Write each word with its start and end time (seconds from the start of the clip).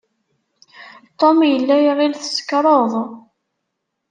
Tom 1.19 1.37
yella 1.51 1.75
iɣill 1.89 2.13
tsekṛeḍ. 2.17 2.91